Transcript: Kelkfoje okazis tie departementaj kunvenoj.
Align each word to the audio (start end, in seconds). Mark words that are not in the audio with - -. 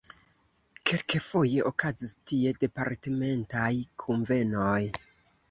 Kelkfoje 0.91 1.65
okazis 1.71 2.15
tie 2.31 2.55
departementaj 2.65 3.69
kunvenoj. 4.07 4.81